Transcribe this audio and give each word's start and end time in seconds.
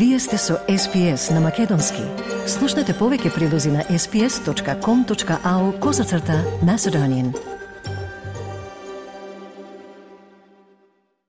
Вие 0.00 0.18
сте 0.18 0.38
со 0.38 0.54
SPS 0.68 1.34
на 1.34 1.40
Македонски. 1.44 2.00
Слушнете 2.48 2.94
повеќе 2.96 3.34
прилози 3.34 3.68
на 3.68 3.82
sps.com.au 3.84 5.64
козацрта 5.78 6.38
на 6.64 6.78
Седонин. 6.78 7.34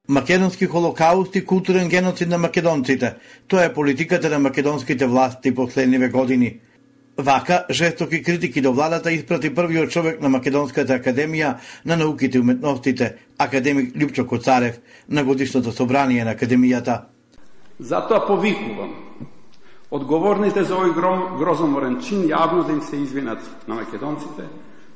Македонски 0.08 0.66
холокауст 0.66 1.36
и 1.36 1.46
културен 1.46 1.90
геноцид 1.90 2.30
на 2.30 2.38
македонците. 2.38 3.14
Тоа 3.48 3.66
е 3.66 3.74
политиката 3.74 4.30
на 4.30 4.40
македонските 4.40 5.06
власти 5.06 5.56
последниве 5.56 6.10
години. 6.10 6.60
Вака, 7.18 7.66
жестоки 7.70 8.24
критики 8.24 8.62
до 8.62 8.74
владата 8.74 9.12
испрати 9.12 9.56
првиот 9.56 9.92
човек 9.92 10.22
на 10.22 10.30
Македонската 10.30 10.96
академија 10.96 11.58
на 11.86 11.98
науките 11.98 12.38
и 12.38 12.42
уметностите, 12.42 13.16
академик 13.38 13.96
Лјупчо 13.96 14.26
Коцарев, 14.26 14.80
на 15.10 15.24
годишното 15.24 15.72
собрание 15.72 16.24
на 16.24 16.36
академијата. 16.36 17.11
Затоа 17.82 18.22
повикувам 18.28 18.94
одговорните 19.90 20.62
за 20.64 20.78
овој 20.78 20.94
грозоморен 21.40 21.98
чин 22.06 22.28
јавно 22.30 22.62
да 22.68 22.76
им 22.78 22.82
се 22.82 23.02
извинат 23.02 23.42
на 23.68 23.76
македонците, 23.76 24.46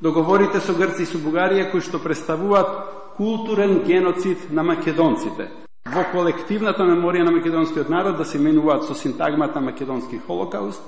договорите 0.02 0.62
со 0.62 0.74
Грци 0.78 1.04
и 1.04 1.10
со 1.10 1.18
Бугарија 1.18 1.72
кои 1.72 1.82
што 1.82 2.00
представуваат 2.00 2.70
културен 3.18 3.82
геноцид 3.88 4.52
на 4.52 4.64
македонците. 4.64 5.50
Во 5.86 6.04
колективната 6.12 6.86
меморија 6.86 7.26
на 7.26 7.34
македонскиот 7.34 7.90
народ 7.90 8.18
да 8.18 8.26
се 8.26 8.38
менуваат 8.38 8.86
со 8.86 8.94
синтагмата 8.94 9.62
македонски 9.62 10.22
холокауст 10.28 10.84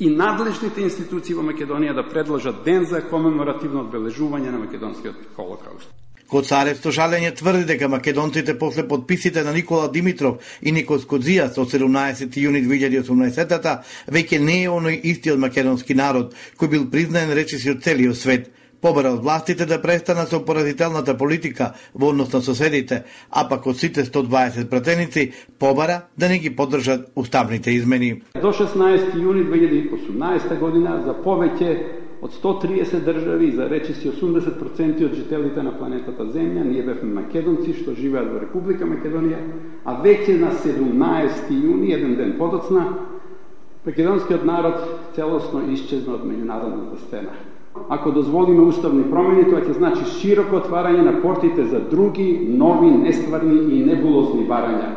и 0.00 0.10
надлежните 0.10 0.82
институции 0.82 1.34
во 1.34 1.42
Македонија 1.46 1.94
да 1.94 2.08
предложат 2.08 2.64
ден 2.64 2.84
за 2.84 3.02
комеморативно 3.06 3.84
одбележување 3.84 4.50
на 4.50 4.58
македонскиот 4.58 5.36
холокауст. 5.36 5.90
Коцарев 6.30 6.78
со 6.78 6.92
жалење 6.94 7.32
тврди 7.34 7.64
дека 7.72 7.88
македонците 7.90 8.54
после 8.58 8.86
подписите 8.88 9.42
на 9.42 9.52
Никола 9.52 9.88
Димитров 9.90 10.38
и 10.62 10.72
Никос 10.72 11.06
Кодзијас 11.10 11.58
од 11.58 11.72
17 11.72 12.38
јуни 12.38 12.62
2018 12.68 13.76
веќе 14.14 14.38
не 14.38 14.62
е 14.62 14.70
оној 14.70 15.00
истиот 15.12 15.42
македонски 15.42 15.94
народ 15.94 16.34
кој 16.56 16.70
бил 16.70 16.88
признаен 16.90 17.34
речиси 17.34 17.70
од 17.74 17.82
целиот 17.82 18.16
свет. 18.16 18.50
Побара 18.80 19.10
од 19.12 19.20
властите 19.20 19.66
да 19.66 19.76
престанат 19.82 20.30
со 20.30 20.38
поразителната 20.40 21.16
политика 21.18 21.74
во 21.94 22.08
однос 22.14 22.32
на 22.32 22.40
соседите, 22.40 23.02
а 23.30 23.44
пак 23.48 23.66
од 23.66 23.76
сите 23.76 24.04
120 24.04 24.70
пратеници 24.70 25.32
побара 25.58 26.06
да 26.16 26.28
не 26.28 26.38
ги 26.38 26.54
поддржат 26.56 27.10
уставните 27.14 27.70
измени. 27.70 28.22
До 28.40 28.52
16 28.52 29.18
јуни 29.18 29.44
2018 29.50 30.58
година 30.58 31.02
за 31.04 31.12
повеќе 31.24 31.99
од 32.22 32.30
130 32.42 33.04
држави, 33.04 33.50
за 33.56 33.68
речиси 33.68 34.10
80% 34.10 35.04
од 35.04 35.14
жителите 35.14 35.62
на 35.62 35.72
планетата 35.72 36.24
Земја, 36.24 36.64
ние 36.64 36.82
бевме 36.82 37.14
македонци 37.22 37.72
што 37.72 37.94
живеат 37.96 38.28
во 38.32 38.42
Република 38.42 38.84
Македонија, 38.84 39.38
а 39.84 39.96
веќе 40.04 40.36
на 40.40 40.50
17 40.52 41.48
јуни, 41.48 41.94
еден 41.94 42.16
ден 42.16 42.34
подоцна, 42.38 42.84
македонскиот 43.86 44.44
народ 44.44 44.84
целосно 45.14 45.64
исчезна 45.72 46.18
од 46.18 46.26
меѓународната 46.28 47.00
сцена. 47.06 47.32
Ако 47.88 48.10
дозволиме 48.10 48.66
уставни 48.68 49.06
промени, 49.08 49.46
тоа 49.48 49.62
ќе 49.64 49.78
значи 49.78 50.04
широко 50.20 50.58
отварање 50.60 51.06
на 51.06 51.16
портите 51.22 51.64
за 51.64 51.80
други, 51.80 52.28
нови, 52.50 52.90
нестварни 52.90 53.78
и 53.78 53.80
небулозни 53.86 54.44
барања, 54.44 54.92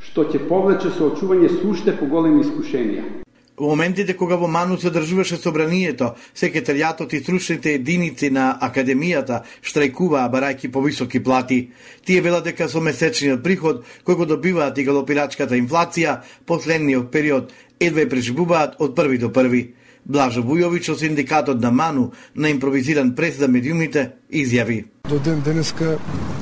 што 0.00 0.24
ќе 0.24 0.46
повлече 0.48 0.94
соочување 0.96 1.50
суште 1.50 1.68
уште 1.68 1.98
поголеми 2.00 2.40
искушенија. 2.46 3.25
Во 3.56 3.70
моментите 3.72 4.12
кога 4.12 4.36
во 4.36 4.48
Ману 4.52 4.76
се 4.76 4.90
држуваше 4.92 5.38
собранието, 5.40 6.10
секретаријатот 6.36 7.14
и 7.16 7.22
стручните 7.22 7.72
единици 7.78 8.28
на 8.28 8.50
академијата 8.60 9.38
штрајкуваа 9.64 10.28
барајки 10.28 10.68
по 10.68 10.82
високи 10.84 11.22
плати. 11.24 11.70
Тие 12.04 12.20
велат 12.20 12.44
дека 12.44 12.68
со 12.68 12.84
месечниот 12.84 13.40
приход 13.42 13.86
кој 14.04 14.14
го 14.20 14.26
добиваат 14.28 14.76
и 14.76 14.84
галопирачката 14.84 15.56
инфлација, 15.56 16.20
последниот 16.44 17.08
период 17.10 17.52
едва 17.80 18.04
преживуваат 18.04 18.76
од 18.78 18.92
први 18.94 19.18
до 19.24 19.32
први. 19.32 19.72
Блажо 20.06 20.42
Бујовиќ 20.46 20.92
од 20.92 21.00
синдикатот 21.00 21.58
на 21.60 21.70
Ману 21.74 22.12
на 22.34 22.50
импровизиран 22.50 23.14
прес 23.18 23.40
за 23.40 23.48
медиумите 23.48 24.12
изјави. 24.30 24.84
До 25.10 25.18
ден 25.18 25.40
денеска 25.42 25.96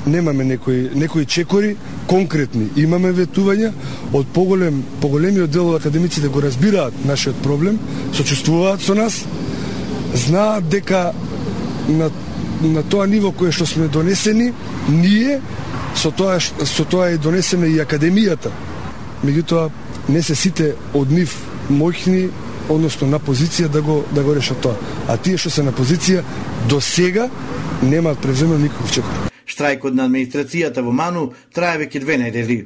немаме 0.06 0.44
некои 0.44 0.90
некои 0.94 1.24
чекори 1.24 1.76
конкретни. 2.06 2.68
Имаме 2.76 3.12
ветувања 3.16 3.72
од 4.12 4.26
поголем 4.34 4.82
поголемиот 5.00 5.50
дел 5.50 5.70
од 5.70 5.80
академиците 5.80 6.28
го 6.28 6.42
разбираат 6.44 6.92
нашиот 7.04 7.40
проблем, 7.42 7.78
сочувствуваат 8.12 8.82
со 8.82 8.94
нас, 8.94 9.24
знаат 10.14 10.68
дека 10.68 11.12
на 11.88 12.10
на 12.60 12.82
тоа 12.82 13.06
ниво 13.06 13.32
кое 13.32 13.52
што 13.52 13.66
сме 13.66 13.88
донесени, 13.88 14.52
ние 14.88 15.40
со 15.96 16.10
тоа 16.10 16.38
со 16.40 16.84
тоа 16.84 17.10
е 17.10 17.18
донесена 17.18 17.64
и 17.66 17.80
академијата. 17.80 18.52
Меѓутоа 19.24 19.70
не 20.08 20.22
се 20.22 20.34
сите 20.34 20.74
од 20.92 21.10
нив 21.10 21.32
моќни 21.70 22.28
односно 22.68 23.08
на 23.08 23.20
позиција 23.20 23.68
да 23.68 23.82
го 23.82 24.04
да 24.12 24.22
го 24.22 24.34
решат 24.34 24.60
тоа. 24.60 24.76
А 25.08 25.16
тие 25.16 25.38
што 25.38 25.50
се 25.50 25.62
на 25.62 25.72
позиција 25.72 26.22
до 26.68 26.80
сега 26.80 27.28
немаат 27.82 28.18
преземено 28.18 28.58
никаков 28.58 28.92
чекор. 28.92 29.30
Штрајкот 29.46 29.94
на 29.94 30.08
администрацијата 30.08 30.82
во 30.82 30.92
Ману 30.92 31.32
трае 31.54 31.84
веќе 31.84 32.00
две 32.00 32.18
недели. 32.18 32.64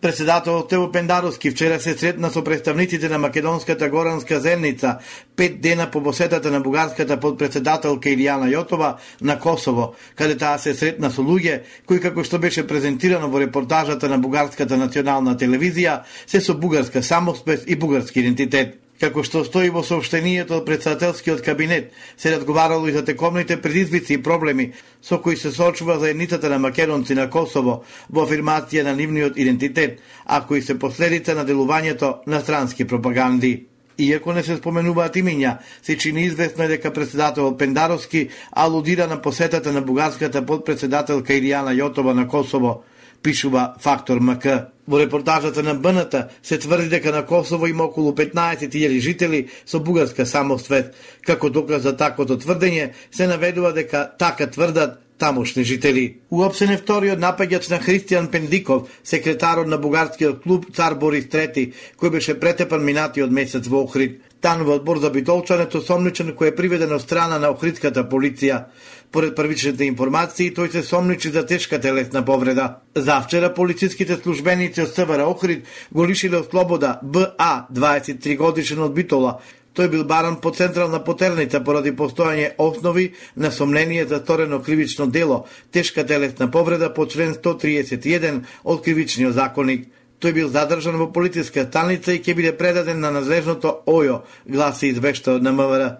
Председателот 0.00 0.68
Тево 0.68 0.92
Пендаровски 0.92 1.50
вчера 1.50 1.80
се 1.80 1.98
сретна 1.98 2.30
со 2.30 2.44
представниците 2.44 3.08
на 3.08 3.18
Македонската 3.18 3.88
горанска 3.88 4.40
земница 4.40 4.98
пет 5.36 5.60
дена 5.60 5.90
по 5.90 6.02
посетата 6.02 6.50
на 6.50 6.60
бугарската 6.60 7.16
подпредседателка 7.20 8.08
Илијана 8.08 8.46
Јотова 8.52 8.96
на 9.20 9.38
Косово, 9.38 9.94
каде 10.14 10.36
таа 10.36 10.58
се 10.58 10.74
сретна 10.74 11.10
со 11.10 11.22
луѓе 11.22 11.62
кои 11.86 12.00
како 12.00 12.24
што 12.24 12.38
беше 12.38 12.66
презентирано 12.66 13.28
во 13.28 13.40
репортажата 13.40 14.08
на 14.08 14.18
бугарската 14.18 14.76
национална 14.76 15.36
телевизија 15.36 16.02
се 16.26 16.40
со 16.40 16.54
бугарска 16.54 17.02
самоспес 17.02 17.64
и 17.66 17.74
бугарски 17.74 18.20
идентитет. 18.20 18.85
Како 19.00 19.20
што 19.28 19.42
стои 19.44 19.68
во 19.68 19.82
сообштенијето 19.84 20.56
од 20.56 20.64
председателскиот 20.64 21.42
кабинет, 21.44 21.90
се 22.16 22.32
разговарало 22.32 22.88
и 22.88 22.92
за 22.92 23.04
тековните 23.04 23.60
предизвици 23.60 24.14
и 24.14 24.22
проблеми 24.22 24.72
со 25.02 25.18
кои 25.20 25.36
се 25.36 25.52
соочува 25.52 25.98
заедницата 25.98 26.48
на 26.48 26.58
македонци 26.58 27.14
на 27.14 27.28
Косово 27.30 27.82
во 28.08 28.24
афирмација 28.24 28.84
на 28.88 28.96
нивниот 28.96 29.36
идентитет, 29.36 30.00
а 30.24 30.40
кои 30.46 30.62
се 30.62 30.78
последица 30.78 31.34
на 31.34 31.44
делувањето 31.44 32.22
на 32.26 32.40
странски 32.40 32.86
пропаганди. 32.86 33.66
Иако 33.98 34.32
не 34.32 34.42
се 34.42 34.56
споменуваат 34.56 35.16
имиња, 35.16 35.58
се 35.82 35.96
чини 35.96 36.24
известно 36.24 36.64
е 36.64 36.68
дека 36.68 36.92
председател 36.92 37.56
Пендаровски 37.56 38.28
алудира 38.52 39.06
на 39.06 39.22
посетата 39.22 39.72
на 39.72 39.80
бугарската 39.80 40.46
подпредседателка 40.46 41.32
Иријана 41.32 41.76
Јотова 41.76 42.12
на 42.12 42.28
Косово, 42.28 42.82
пишува 43.22 43.74
Фактор 43.80 44.20
МК. 44.20 44.66
Во 44.88 45.00
репортажата 45.00 45.62
на 45.62 45.74
БНТ 45.74 46.14
се 46.42 46.58
тврди 46.58 46.88
дека 46.88 47.12
на 47.12 47.26
Косово 47.26 47.66
има 47.66 47.84
околу 47.84 48.12
15.000 48.12 49.00
жители 49.00 49.48
со 49.66 49.80
бугарска 49.80 50.26
самоствет. 50.26 50.94
Како 51.26 51.50
доказ 51.50 51.82
за 51.82 51.96
таквото 51.96 52.38
тврдење 52.38 52.92
се 53.10 53.26
наведува 53.26 53.72
дека 53.72 54.10
така 54.18 54.46
тврдат 54.46 55.00
тамошни 55.18 55.64
жители. 55.64 56.16
Уопсен 56.30 56.70
е 56.70 56.76
вториот 56.78 57.18
напаѓач 57.18 57.70
на 57.70 57.80
Христијан 57.80 58.28
Пендиков, 58.30 58.88
секретарот 59.04 59.66
на 59.66 59.78
бугарскиот 59.78 60.42
клуб 60.42 60.68
Цар 60.76 60.94
Борис 60.94 61.26
III, 61.32 61.72
кој 61.98 62.10
беше 62.10 62.38
претепан 62.40 62.84
минатиот 62.84 63.30
месец 63.30 63.66
во 63.66 63.82
Охрид. 63.84 64.20
Тан 64.46 64.62
во 64.62 64.76
одбор 64.78 65.00
за 65.02 65.08
битолчането 65.10 65.80
сомничен 65.82 66.28
кој 66.38 66.52
е 66.52 66.54
приведен 66.54 66.92
од 66.94 67.02
страна 67.02 67.40
на 67.42 67.48
охридската 67.50 68.04
полиција. 68.06 68.60
Поред 69.10 69.34
првичните 69.34 69.88
информации, 69.90 70.52
тој 70.54 70.70
се 70.70 70.82
сомничи 70.86 71.32
за 71.34 71.42
тешка 71.42 71.80
телесна 71.82 72.22
повреда. 72.24 72.66
Завчера 72.94 73.50
полициските 73.54 74.14
службеници 74.22 74.84
од 74.84 74.94
СВР 74.94 75.24
Охрид 75.26 75.66
го 75.90 76.06
лишиле 76.06 76.38
од 76.38 76.46
слобода 76.52 77.00
БА, 77.02 77.66
23 77.74 78.36
годишен 78.38 78.86
од 78.86 78.94
Битола, 78.94 79.40
Тој 79.76 79.90
бил 79.92 80.04
баран 80.08 80.38
по 80.40 80.54
централна 80.54 81.02
потерница 81.04 81.58
поради 81.60 81.90
постојање 81.92 82.54
основи 82.56 83.10
на 83.36 83.50
сомнение 83.50 84.06
за 84.06 84.22
сторено 84.22 84.62
кривично 84.62 85.06
дело, 85.06 85.44
тешка 85.72 86.06
телесна 86.06 86.50
повреда 86.50 86.94
по 86.94 87.04
член 87.06 87.34
131 87.34 88.44
од 88.64 88.82
кривичниот 88.84 89.34
законник. 89.34 89.88
Тој 90.20 90.32
бил 90.32 90.48
задржан 90.48 90.96
во 90.96 91.10
полициска 91.12 91.66
станица 91.66 92.14
и 92.14 92.22
ќе 92.24 92.34
биде 92.34 92.52
предаден 92.56 93.00
на 93.00 93.10
надлежното 93.12 93.82
ОЈО, 93.86 94.22
гласи 94.48 94.88
извешта 94.88 95.36
од 95.36 95.44
НМВР. 95.44 95.90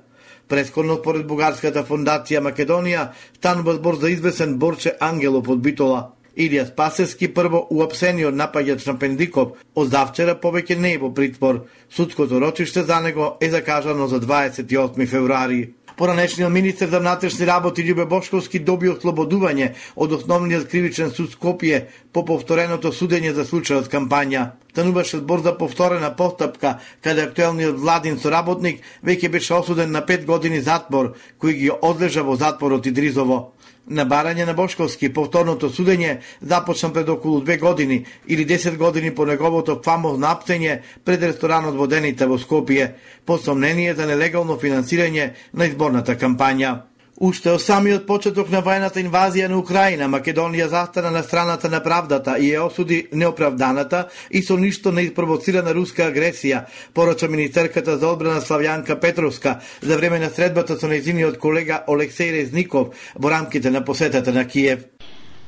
Предходно 0.48 0.96
според 0.96 1.26
Бугарската 1.26 1.82
фондација 1.84 2.40
Македонија, 2.40 3.10
станува 3.36 3.74
збор 3.76 3.98
за 4.00 4.10
извесен 4.10 4.58
Борче 4.58 4.94
Ангелов 5.00 5.48
од 5.48 5.60
Битола. 5.60 6.12
Илија 6.36 6.66
Спасевски 6.68 7.28
прво 7.32 7.62
уапсениот 7.72 8.34
напаѓач 8.36 8.86
на 8.86 8.98
Пендиков, 9.00 9.56
од 9.74 9.88
завчера 9.92 10.36
повеќе 10.40 10.76
не 10.76 10.92
е 10.94 10.98
во 11.00 11.10
притвор. 11.14 11.64
Судското 11.90 12.40
рочиште 12.40 12.84
за 12.84 13.00
него 13.00 13.36
е 13.40 13.50
закажано 13.50 14.06
за 14.06 14.20
28 14.20 15.06
февруари. 15.06 15.72
Поранешниот 15.96 16.52
министер 16.52 16.88
за 16.88 16.98
внатрешни 17.00 17.46
работи 17.46 17.80
Љубе 17.80 18.04
Бошковски 18.04 18.58
доби 18.60 18.90
ослободување 18.92 19.70
од 19.96 20.12
основниот 20.12 20.68
кривичен 20.68 21.08
суд 21.10 21.32
Скопје 21.32 21.86
по 22.12 22.24
повтореното 22.28 22.92
судење 22.92 23.32
за 23.32 23.48
случајот 23.48 23.88
кампања. 23.88 24.50
стануваше 24.76 25.18
збор 25.18 25.40
за 25.40 25.58
повторена 25.58 26.16
постапка, 26.16 26.78
каде 27.00 27.22
актуелниот 27.22 27.78
владин 27.80 28.18
соработник 28.20 28.82
веќе 29.02 29.30
беше 29.32 29.54
осуден 29.54 29.90
на 29.90 30.02
5 30.04 30.26
години 30.26 30.60
затвор, 30.60 31.14
кој 31.40 31.52
ги 31.52 31.70
одлежа 31.70 32.22
во 32.22 32.36
затворот 32.36 32.86
Идризово. 32.86 33.55
На 33.86 34.02
барање 34.04 34.44
на 34.46 34.54
Бошковски 34.58 35.12
повторното 35.14 35.68
судење 35.70 36.16
започна 36.40 36.92
пред 36.92 37.08
околу 37.08 37.40
две 37.40 37.56
години 37.56 38.04
или 38.26 38.46
10 38.46 38.76
години 38.76 39.14
по 39.14 39.26
неговото 39.26 39.80
фамозно 39.84 40.26
аптење 40.26 40.80
пред 41.04 41.22
ресторанот 41.22 41.76
Водените 41.78 42.26
во 42.26 42.38
Скопје, 42.38 42.90
по 43.24 43.38
сомнение 43.38 43.94
за 43.94 44.06
нелегално 44.06 44.58
финансирање 44.58 45.30
на 45.52 45.66
изборната 45.70 46.16
кампања. 46.18 46.74
Уште 47.16 47.48
од 47.56 47.62
самиот 47.64 48.02
почеток 48.04 48.50
на 48.52 48.60
војната 48.60 49.00
инвазија 49.00 49.46
на 49.48 49.56
Украина, 49.56 50.04
Македонија 50.04 50.66
застана 50.68 51.08
на 51.10 51.22
страната 51.24 51.70
на 51.72 51.80
правдата 51.80 52.34
и 52.36 52.50
ја 52.50 52.66
осуди 52.66 53.06
неоправданата 53.12 54.08
и 54.30 54.42
со 54.42 54.58
ништо 54.60 54.92
не 54.92 55.06
испровоцирана 55.08 55.72
руска 55.72 56.10
агресија, 56.10 56.66
порача 56.92 57.28
министерката 57.28 57.96
за 57.96 58.12
одбрана 58.12 58.44
Славјанка 58.44 59.00
Петровска 59.00 59.60
за 59.80 59.96
време 59.96 60.18
на 60.18 60.28
средбата 60.28 60.76
со 60.76 60.92
нејзиниот 60.92 61.40
колега 61.40 61.84
Олексеј 61.88 62.36
Резников 62.36 62.92
во 63.14 63.30
рамките 63.30 63.70
на 63.70 63.80
посетата 63.84 64.32
на 64.32 64.44
Киев. 64.44 64.84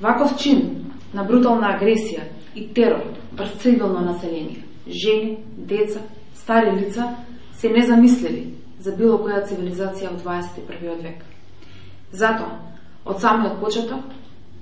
Ваков 0.01 0.39
чин 0.41 0.89
на 1.13 1.25
брутална 1.25 1.77
агресија 1.77 2.25
и 2.55 2.73
терор 2.73 3.05
врз 3.37 3.61
цивилно 3.61 4.01
население, 4.01 4.65
жени, 4.89 5.37
деца, 5.57 6.01
стари 6.35 6.81
лица 6.81 7.17
се 7.61 7.69
незамисливи 7.69 8.55
за 8.81 8.97
било 8.97 9.19
која 9.21 9.45
цивилизација 9.45 10.17
во 10.17 10.31
21. 10.33 11.03
век. 11.03 11.38
Затоа, 12.13 12.57
од 13.05 13.21
самиот 13.21 13.61
почеток, 13.61 14.01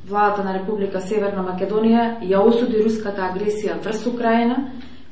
владата 0.08 0.44
на 0.44 0.54
Република 0.58 1.00
Северна 1.00 1.42
Македонија 1.46 2.20
ја 2.22 2.42
осуди 2.42 2.82
руската 2.82 3.22
агресија 3.30 3.78
врз 3.82 4.06
Украина, 4.06 4.56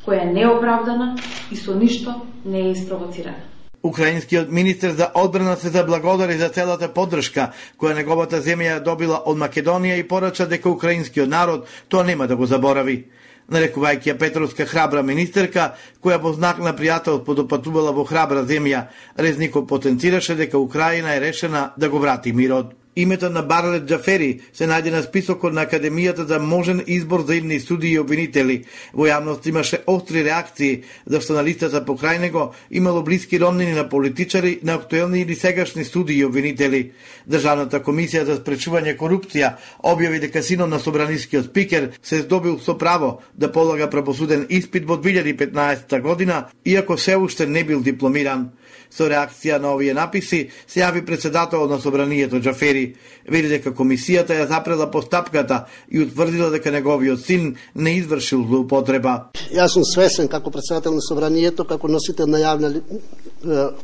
која 0.07 0.23
е 0.23 0.33
неоправдана 0.33 1.15
и 1.51 1.57
со 1.57 1.75
ништо 1.75 2.15
не 2.45 2.69
е 2.69 2.71
испровоцирана. 2.71 3.55
Украинскиот 3.85 4.49
министр 4.49 4.91
за 4.91 5.11
одбрана 5.15 5.57
се 5.57 5.69
заблагодари 5.69 6.39
за 6.39 6.49
целата 6.49 6.89
поддршка 6.89 7.53
која 7.79 7.95
неговата 7.95 8.41
земја 8.41 8.81
добила 8.81 9.23
од 9.27 9.37
Македонија 9.37 9.99
и 10.01 10.09
порача 10.09 10.47
дека 10.47 10.71
украинскиот 10.71 11.29
народ 11.29 11.69
тоа 11.89 12.05
нема 12.05 12.27
да 12.27 12.37
го 12.37 12.47
заборави 12.47 13.05
нарекувајќи 13.53 14.13
ја 14.13 14.19
Петровска 14.19 14.67
храбра 14.67 15.03
министерка, 15.03 15.75
која 16.03 16.21
во 16.23 16.33
знак 16.33 16.59
на 16.59 16.73
пријател 16.77 17.25
подопатувала 17.25 17.93
во 17.93 18.05
храбра 18.05 18.45
земја, 18.45 18.89
Резников 19.17 19.67
потенцираше 19.69 20.35
дека 20.35 20.59
Украина 20.59 21.15
е 21.15 21.21
решена 21.21 21.73
да 21.77 21.89
го 21.89 21.99
врати 21.99 22.33
мирот. 22.33 22.75
Името 22.97 23.31
на 23.31 23.43
Барлет 23.43 23.89
Джафери 23.89 24.41
се 24.55 24.69
најде 24.71 24.93
на 24.95 25.01
списокот 25.03 25.53
на 25.53 25.65
Академијата 25.67 26.29
за 26.31 26.39
можен 26.39 26.83
избор 26.87 27.25
за 27.27 27.35
идни 27.35 27.59
суди 27.61 27.89
и 27.91 27.99
обвинители. 27.99 28.65
Во 28.95 29.09
јавност 29.09 29.49
имаше 29.51 29.81
остри 29.87 30.23
реакции, 30.25 30.85
зашто 31.07 31.35
на 31.35 31.43
листата 31.43 31.83
покрај 31.83 32.21
него 32.23 32.55
имало 32.71 33.03
блиски 33.03 33.41
роднини 33.41 33.73
на 33.75 33.89
политичари, 33.89 34.61
на 34.63 34.75
актуелни 34.75 35.21
или 35.21 35.35
сегашни 35.35 35.85
суди 35.85 36.15
и 36.15 36.25
обвинители. 36.25 36.93
Државната 37.27 37.83
комисија 37.83 38.23
за 38.31 38.39
спречување 38.39 38.95
корупција 38.97 39.57
објави 39.83 40.21
дека 40.21 40.43
синот 40.43 40.71
на 40.71 40.79
собранискиот 40.79 41.51
спикер 41.51 41.91
се 42.03 42.23
здобил 42.23 42.61
со 42.61 42.79
право 42.79 43.19
да 43.35 43.51
полага 43.53 43.91
правосуден 43.91 44.47
испит 44.51 44.87
во 44.87 45.03
2015 45.03 46.01
година, 46.01 46.47
иако 46.65 46.99
се 46.99 47.17
уште 47.17 47.47
не 47.47 47.65
бил 47.65 47.83
дипломиран. 47.83 48.53
Со 48.95 49.09
реакција 49.11 49.59
на 49.59 49.73
овие 49.75 49.95
написи 49.95 50.51
се 50.67 50.81
јави 50.81 51.05
председателот 51.07 51.71
на 51.71 51.81
собранието 51.81 52.39
Џафери, 52.39 52.95
Вели 53.27 53.49
дека 53.49 53.73
комисијата 53.73 54.37
ја 54.37 54.49
запрела 54.49 54.91
постапката 54.91 55.65
и 55.89 56.01
утврдила 56.01 56.51
дека 56.51 56.71
неговиот 56.71 57.25
син 57.25 57.57
не 57.75 57.97
извршил 57.99 58.45
злоупотреба. 58.47 59.31
Јас 59.51 59.75
сум 59.75 59.85
свесен 59.85 60.29
како 60.29 60.51
председател 60.51 60.93
на 60.93 61.01
собранието, 61.01 61.65
како 61.65 61.89
носител 61.89 62.29
на 62.29 62.39
јавна 62.39 62.71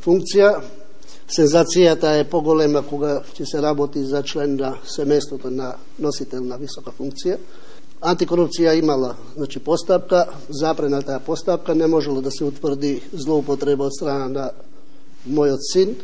функција, 0.05 0.61
Сензацијата 1.31 2.17
е 2.19 2.25
поголема 2.27 2.81
кога 2.83 3.21
ќе 3.37 3.45
се 3.47 3.61
работи 3.63 4.01
за 4.03 4.23
член 4.27 4.57
на 4.59 4.73
семејството 4.83 5.53
на 5.55 5.77
носител 6.03 6.43
на 6.43 6.57
висока 6.59 6.91
функција. 6.91 7.37
Антикорупција 8.01 8.73
имала 8.75 9.13
значи, 9.37 9.61
постапка, 9.63 10.25
запрена 10.49 11.03
таа 11.07 11.21
постапка, 11.21 11.75
не 11.75 11.87
можело 11.87 12.21
да 12.21 12.31
се 12.35 12.45
утврди 12.45 13.01
злоупотреба 13.13 13.87
од 13.87 13.95
страна 13.95 14.29
на 14.29 14.51
мојот 15.29 15.65
син, 15.73 15.97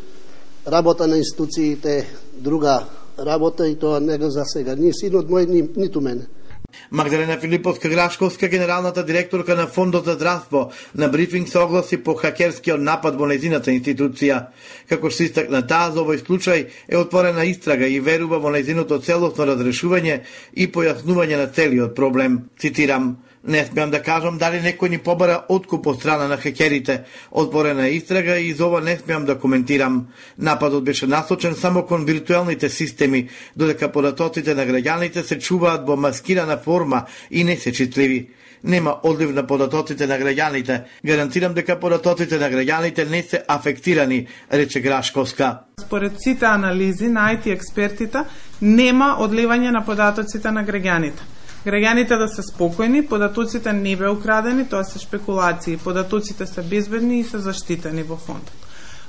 работа 0.66 1.06
на 1.06 1.16
институциите, 1.16 2.06
друга 2.36 2.84
работа 3.18 3.68
и 3.68 3.76
тоа 3.78 4.00
не 4.00 4.18
го 4.18 4.30
засега 4.30 4.74
ни 4.76 4.92
синот 4.92 5.30
мој, 5.30 5.48
ни, 5.48 5.62
ниту 5.76 6.00
мене. 6.00 6.26
Магдалена 6.90 7.38
Филиповска 7.40 7.88
Грашковска, 7.88 8.48
генералната 8.48 9.04
директорка 9.04 9.54
на 9.56 9.66
Фондот 9.66 10.04
за 10.04 10.12
здравство, 10.14 10.70
на 10.94 11.08
брифинг 11.08 11.48
се 11.48 11.58
огласи 11.58 11.96
по 11.96 12.14
хакерскиот 12.14 12.80
напад 12.80 13.16
во 13.16 13.26
незината 13.26 13.70
институција. 13.72 14.52
Како 14.88 15.10
што 15.10 15.24
истакна 15.24 15.62
таа, 15.66 15.90
за 15.94 16.02
овој 16.04 16.20
случај 16.20 16.66
е 16.88 16.96
отворена 16.96 17.46
истрага 17.48 17.88
и 17.88 18.00
верува 18.00 18.38
во 18.38 18.52
незиното 18.52 19.00
целосно 19.00 19.46
разрешување 19.48 20.20
и 20.52 20.68
појаснување 20.68 21.40
на 21.40 21.48
целиот 21.48 21.94
проблем. 21.96 22.50
Цитирам, 22.60 23.16
Не 23.46 23.64
смеам 23.64 23.90
да 23.90 24.00
кажам 24.02 24.38
дали 24.38 24.58
некој 24.58 24.90
ни 24.90 24.98
побара 24.98 25.36
откуп 25.48 25.86
од 25.86 26.00
страна 26.00 26.26
на 26.26 26.36
хекерите. 26.36 27.04
Отворена 27.30 27.88
истрага 27.94 28.38
и 28.42 28.52
за 28.52 28.66
ова 28.66 28.80
не 28.80 28.96
смеам 28.98 29.24
да 29.24 29.38
коментирам. 29.38 30.06
Нападот 30.38 30.84
беше 30.84 31.06
насочен 31.06 31.54
само 31.54 31.82
кон 31.86 32.04
виртуелните 32.04 32.68
системи, 32.68 33.28
додека 33.56 33.92
податоците 33.92 34.54
на 34.54 34.66
граѓаните 34.66 35.22
се 35.22 35.38
чуваат 35.38 35.86
во 35.86 35.96
маскирана 35.96 36.58
форма 36.58 37.04
и 37.30 37.44
не 37.44 37.56
се 37.56 37.72
читливи. 37.72 38.30
Нема 38.64 38.96
одлив 39.02 39.30
на 39.30 39.46
податоците 39.46 40.06
на 40.06 40.18
граѓаните. 40.18 40.82
Гарантирам 41.06 41.54
дека 41.54 41.78
податоците 41.80 42.38
на 42.38 42.50
граѓаните 42.50 43.08
не 43.10 43.22
се 43.22 43.44
афектирани, 43.48 44.26
рече 44.52 44.80
Грашковска. 44.80 45.58
Според 45.80 46.12
сите 46.18 46.44
анализи 46.44 47.08
на 47.08 47.30
IT 47.30 47.46
експертите, 47.52 48.24
нема 48.62 49.16
одливање 49.20 49.70
на 49.70 49.84
податоците 49.84 50.50
на 50.50 50.66
граѓаните 50.66 51.35
Граѓаните 51.66 52.14
да 52.14 52.28
се 52.30 52.44
спокојни, 52.46 53.00
податоците 53.10 53.72
не 53.74 53.96
бе 53.98 54.06
украдени, 54.06 54.68
тоа 54.70 54.84
се 54.86 55.00
спекулации, 55.02 55.76
податоците 55.76 56.46
се 56.46 56.62
безбедни 56.62 57.18
и 57.20 57.24
се 57.24 57.42
заштитени 57.42 58.04
во 58.06 58.16
фондот. 58.16 58.65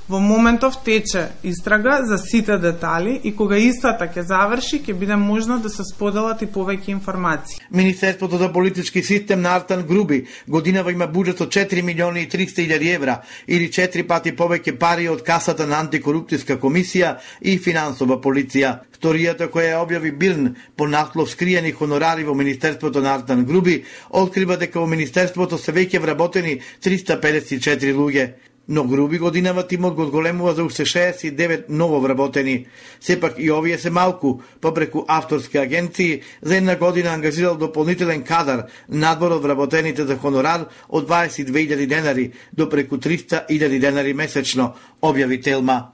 Во 0.08 0.20
моментов 0.20 0.82
тече 0.84 1.28
истрага 1.42 2.00
за 2.06 2.16
сите 2.18 2.56
детали 2.58 3.20
и 3.24 3.34
кога 3.36 3.58
истата 3.60 4.06
ќе 4.08 4.22
заврши, 4.24 4.78
ќе 4.80 4.94
биде 4.96 5.18
можно 5.20 5.58
да 5.60 5.68
се 5.68 5.84
споделат 5.84 6.40
и 6.40 6.48
повеќе 6.48 6.88
информации. 6.94 7.60
Министерството 7.70 8.38
за 8.38 8.48
политички 8.52 9.02
систем 9.02 9.42
на 9.42 9.52
Артан 9.56 9.82
Груби 9.84 10.24
годинава 10.48 10.92
има 10.92 11.04
буџет 11.12 11.42
од 11.44 11.52
4 11.52 11.82
милиони 11.84 12.24
и 12.24 12.28
300 12.28 12.64
илјади 12.64 12.94
евра 12.94 13.18
или 13.46 13.68
4 13.68 14.06
пати 14.08 14.32
повеќе 14.32 14.78
пари 14.78 15.08
од 15.12 15.20
касата 15.20 15.66
на 15.66 15.76
антикорупцијска 15.84 16.56
комисија 16.56 17.18
и 17.42 17.58
финансова 17.58 18.16
полиција. 18.16 18.78
Сторијата 18.96 19.52
која 19.52 19.76
ја 19.76 19.84
објави 19.84 20.16
Билн 20.16 20.54
по 20.76 20.88
наслов 20.88 21.30
скриени 21.30 21.72
хонорари 21.72 22.24
во 22.24 22.34
Министерството 22.34 23.04
на 23.04 23.14
Артан 23.14 23.44
Груби 23.44 23.84
открива 24.10 24.56
дека 24.56 24.80
во 24.80 24.86
Министерството 24.86 25.58
се 25.58 25.72
веќе 25.72 26.00
вработени 26.00 26.60
354 26.80 27.92
луѓе 27.92 28.47
но 28.68 28.84
груби 28.84 29.18
годинава 29.18 29.66
тимот 29.66 29.94
го 29.94 30.02
одголемува 30.02 30.54
за 30.54 30.64
уште 30.64 30.84
69 30.84 31.64
ново 31.68 32.00
вработени. 32.00 32.66
Сепак 33.00 33.34
и 33.38 33.52
овие 33.52 33.78
се 33.78 33.90
малку, 33.90 34.40
попреку 34.60 35.04
авторски 35.08 35.58
агенции, 35.58 36.22
за 36.42 36.56
една 36.56 36.76
година 36.76 37.10
ангажирал 37.10 37.56
дополнителен 37.56 38.22
кадар 38.22 38.66
надбор 38.88 39.32
од 39.32 39.42
вработените 39.42 40.04
за 40.04 40.16
хонорар 40.16 40.66
од 40.88 41.08
22.000 41.08 41.86
денари 41.86 42.32
до 42.52 42.68
преку 42.68 42.96
300.000 42.96 43.78
денари 43.80 44.14
месечно, 44.14 44.74
објави 45.02 45.42
Телма. 45.42 45.92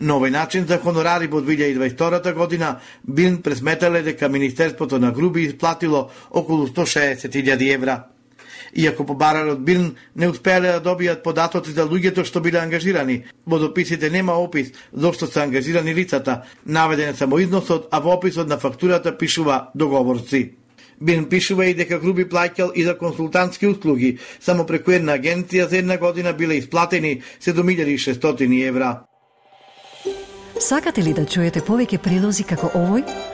На 0.00 0.16
овој 0.16 0.30
начин 0.30 0.66
за 0.66 0.78
хонорари 0.78 1.26
во 1.26 1.40
2022 1.40 2.32
година 2.34 2.80
Бин 3.04 3.42
пресметале 3.42 4.02
дека 4.02 4.28
Министерството 4.28 4.98
на 4.98 5.12
Груби 5.12 5.44
исплатило 5.44 6.10
околу 6.30 6.66
160.000 6.66 7.74
евра. 7.74 8.13
Иако 8.72 9.06
побарале 9.06 9.52
од 9.52 9.60
Билн 9.64 9.94
не 10.16 10.28
успеале 10.28 10.72
да 10.72 10.80
добијат 10.82 11.22
податоци 11.22 11.72
за 11.72 11.84
луѓето 11.84 12.24
што 12.24 12.40
биле 12.40 12.58
ангажирани. 12.58 13.24
Во 13.46 13.58
дописите 13.58 14.10
нема 14.10 14.32
опис 14.32 14.72
зошто 14.92 15.26
се 15.26 15.40
ангажирани 15.42 15.94
лицата, 15.94 16.42
наведен 16.66 17.10
е 17.10 17.14
само 17.14 17.38
износот, 17.38 17.88
а 17.90 18.00
во 18.00 18.16
описот 18.16 18.48
на 18.48 18.58
фактурата 18.58 19.16
пишува 19.18 19.70
договорци. 19.74 20.54
Бин 21.00 21.28
пишува 21.28 21.66
и 21.66 21.74
дека 21.74 21.98
Груби 21.98 22.24
плаќал 22.24 22.72
и 22.74 22.84
за 22.84 22.94
консултантски 22.98 23.66
услуги. 23.66 24.18
Само 24.40 24.66
преку 24.66 24.90
една 24.90 25.18
агенција 25.18 25.68
за 25.68 25.78
една 25.78 25.98
година 25.98 26.32
биле 26.32 26.54
исплатени 26.54 27.22
7600 27.40 28.68
евра. 28.68 29.04
Сакате 30.60 31.02
ли 31.02 31.12
да 31.12 31.26
чуете 31.26 31.60
повеќе 31.60 31.98
прилози 31.98 32.44
како 32.44 32.70
овој? 32.78 33.33